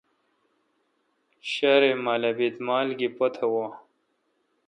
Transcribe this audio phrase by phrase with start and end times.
[1.51, 3.71] ݭارے مالبیت مال گی پت واں۔